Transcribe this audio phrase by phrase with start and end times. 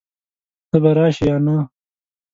[0.69, 1.55] ته به راشې يا نه؟